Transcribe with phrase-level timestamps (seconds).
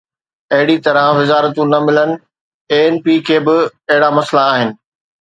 [0.53, 2.09] اهڙي طرح وزارتون نه ملن،
[2.71, 3.57] اي اين پي کي به
[3.91, 4.69] اهڙا مسئلا آهن.